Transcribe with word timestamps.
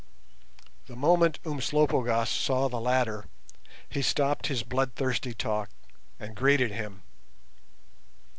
The 0.87 0.95
moment 0.95 1.37
Umslopogaas 1.45 2.27
saw 2.27 2.67
the 2.67 2.79
latter 2.79 3.25
he 3.87 4.01
stopped 4.01 4.47
his 4.47 4.63
bloodthirsty 4.63 5.35
talk 5.35 5.69
and 6.19 6.35
greeted 6.35 6.71
him. 6.71 7.03